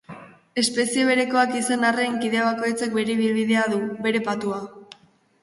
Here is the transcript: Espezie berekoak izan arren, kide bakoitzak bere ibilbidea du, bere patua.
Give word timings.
Espezie 0.61 1.03
berekoak 1.09 1.53
izan 1.59 1.85
arren, 1.89 2.15
kide 2.23 2.41
bakoitzak 2.47 2.97
bere 2.97 3.15
ibilbidea 3.19 3.69
du, 3.77 3.83
bere 4.09 4.25
patua. 4.31 4.61